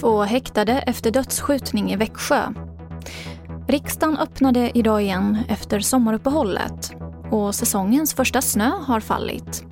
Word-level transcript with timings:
Två 0.00 0.22
häktade 0.22 0.72
efter 0.72 1.10
dödsskjutning 1.10 1.92
i 1.92 1.96
Växjö. 1.96 2.42
Riksdagen 3.68 4.16
öppnade 4.16 4.70
idag 4.74 5.02
igen 5.02 5.38
efter 5.48 5.80
sommaruppehållet 5.80 6.92
och 7.30 7.54
säsongens 7.54 8.14
första 8.14 8.40
snö 8.40 8.70
har 8.70 9.00
fallit. 9.00 9.64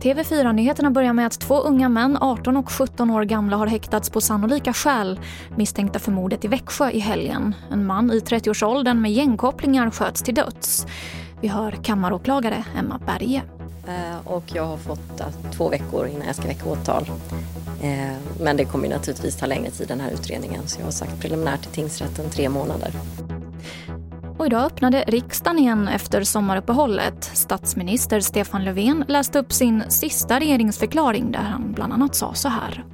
TV4-nyheterna 0.00 0.90
börjar 0.90 1.12
med 1.12 1.26
att 1.26 1.40
två 1.40 1.60
unga 1.60 1.88
män, 1.88 2.18
18 2.20 2.56
och 2.56 2.72
17 2.72 3.10
år 3.10 3.22
gamla, 3.22 3.56
har 3.56 3.66
häktats 3.66 4.10
på 4.10 4.20
sannolika 4.20 4.72
skäl 4.72 5.20
misstänkta 5.56 5.98
för 5.98 6.12
mordet 6.12 6.44
i 6.44 6.48
Växjö 6.48 6.90
i 6.90 6.98
helgen. 6.98 7.54
En 7.70 7.86
man 7.86 8.10
i 8.10 8.18
30-årsåldern 8.18 9.00
med 9.00 9.12
gängkopplingar 9.12 9.90
sköts 9.90 10.22
till 10.22 10.34
döds. 10.34 10.86
Vi 11.40 11.48
hör 11.48 11.70
kammaråklagare 11.70 12.64
Emma 12.78 13.00
Berge. 13.06 13.42
Eh, 13.88 14.26
och 14.26 14.44
jag 14.54 14.66
har 14.66 14.76
fått 14.76 15.22
två 15.56 15.68
veckor 15.68 16.06
innan 16.06 16.26
jag 16.26 16.36
ska 16.36 16.46
väcka 16.48 16.68
åtal. 16.68 17.10
Eh, 17.82 18.16
men 18.40 18.56
det 18.56 18.64
kommer 18.64 18.88
naturligtvis 18.88 19.36
ta 19.36 19.46
längre 19.46 19.70
tid 19.70 19.88
den 19.88 20.00
här 20.00 20.10
utredningen 20.10 20.68
så 20.68 20.80
jag 20.80 20.84
har 20.84 20.92
sagt 20.92 21.20
preliminärt 21.20 21.62
till 21.62 21.70
tingsrätten 21.70 22.30
tre 22.30 22.48
månader. 22.48 22.90
Och 24.38 24.46
idag 24.46 24.64
öppnade 24.64 25.04
riksdagen 25.06 25.58
igen 25.58 25.88
efter 25.88 26.22
sommaruppehållet. 26.24 27.30
Statsminister 27.34 28.20
Stefan 28.20 28.64
Löfven 28.64 29.04
läste 29.08 29.38
upp 29.38 29.52
sin 29.52 29.82
sista 29.88 30.40
regeringsförklaring 30.40 31.32
där 31.32 31.38
han 31.42 31.72
bland 31.72 31.92
annat 31.92 32.14
sa 32.14 32.34
så 32.34 32.48
här. 32.48 32.84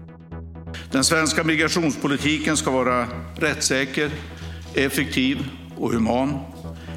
Den 0.90 1.04
svenska 1.04 1.44
migrationspolitiken 1.44 2.56
ska 2.56 2.70
vara 2.70 3.06
rättssäker, 3.36 4.10
effektiv 4.74 5.48
och 5.76 5.92
human. 5.92 6.38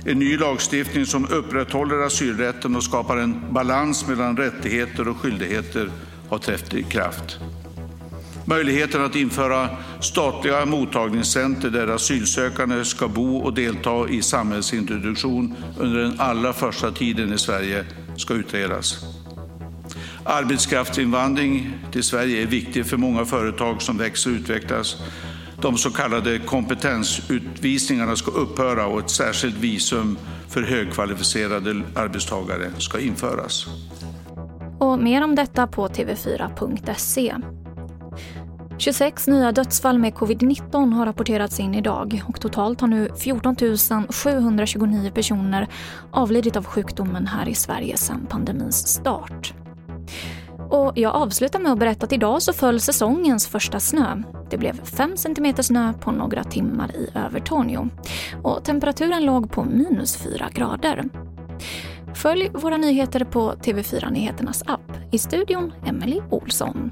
En 0.08 0.20
ny 0.20 0.38
lagstiftning 0.38 1.05
som 1.05 1.27
upprätthåller 1.27 2.05
asylrätten 2.05 2.76
och 2.76 2.84
skapar 2.84 3.18
en 3.18 3.54
balans 3.54 4.08
mellan 4.08 4.38
rättigheter 4.38 5.08
och 5.08 5.18
skyldigheter 5.18 5.90
har 6.30 6.38
trätt 6.38 6.73
i 6.73 6.84
kraft. 6.84 7.39
Möjligheten 8.45 9.06
att 9.06 9.16
införa 9.16 9.70
statliga 10.02 10.66
mottagningscenter 10.66 11.70
där 11.70 11.88
asylsökande 11.88 12.86
ska 12.86 13.08
bo 13.08 13.38
och 13.38 13.53
delta 13.53 14.09
i 14.09 14.22
samhällsintroduktion 14.22 15.56
under 15.80 16.00
den 16.00 16.20
allra 16.20 16.53
första 16.53 16.92
tiden 16.92 17.33
i 17.33 17.38
Sverige 17.38 17.86
ska 18.17 18.33
utredas. 18.33 19.06
Arbetskraftsinvandring 20.23 21.73
till 21.92 22.03
Sverige 22.03 22.42
är 22.42 22.48
viktig 22.48 22.86
för 22.86 22.98
många 22.98 23.26
företag 23.26 23.81
som 23.81 23.98
växer 23.98 24.30
och 24.30 24.36
utvecklas. 24.36 24.98
De 25.66 25.77
så 25.77 25.91
kallade 25.91 26.39
kompetensutvisningarna 26.39 28.16
ska 28.16 28.31
upphöra 28.31 28.88
och 28.88 28.99
ett 28.99 29.09
särskilt 29.09 29.55
visum 29.55 30.17
för 30.49 30.61
högkvalificerade 30.61 31.81
arbetstagare 31.95 32.71
ska 32.77 32.99
införas. 32.99 33.66
Och 34.80 34.99
mer 34.99 35.23
om 35.23 35.36
detta 35.36 35.67
på 35.67 35.88
tv4.se. 35.88 37.36
26 38.77 39.27
nya 39.27 39.52
dödsfall 39.52 39.99
med 39.99 40.13
covid-19 40.13 40.93
har 40.93 41.05
rapporterats 41.05 41.59
in 41.59 41.75
idag 41.75 42.23
och 42.27 42.41
totalt 42.41 42.81
har 42.81 42.88
nu 42.88 43.09
14 43.17 43.55
729 44.09 45.11
personer 45.11 45.67
avlidit 46.11 46.55
av 46.55 46.66
sjukdomen 46.66 47.27
här 47.27 47.49
i 47.49 47.55
Sverige 47.55 47.97
sedan 47.97 48.27
pandemins 48.30 48.88
start. 48.88 49.53
Och 50.69 50.91
jag 50.95 51.16
avslutar 51.16 51.59
med 51.59 51.71
att 51.71 51.80
berätta 51.80 52.05
att 52.05 52.13
idag 52.13 52.41
så 52.41 52.53
föll 52.53 52.80
säsongens 52.80 53.47
första 53.47 53.80
snö. 53.80 54.23
Det 54.49 54.58
blev 54.58 54.85
5 54.85 55.17
cm 55.17 55.55
snö 55.63 55.94
på 55.94 56.11
några 56.11 56.44
timmar 56.44 56.95
i 56.95 57.09
Övertorneå. 57.16 57.88
Och 58.44 58.63
temperaturen 58.63 59.25
låg 59.25 59.52
på 59.52 59.63
minus 59.63 60.17
4 60.17 60.49
grader. 60.53 61.03
Följ 62.16 62.49
våra 62.53 62.77
nyheter 62.77 63.23
på 63.23 63.53
TV4 63.53 64.11
Nyheternas 64.11 64.63
app. 64.66 64.91
I 65.11 65.17
studion 65.17 65.73
Emily 65.86 66.21
Olsson. 66.30 66.91